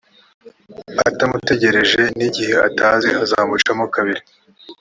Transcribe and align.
atamutegereje 1.09 2.01
n 2.17 2.19
igihe 2.27 2.55
atazi 2.67 3.09
azamucamo 3.23 3.85
kabiri 3.95 4.21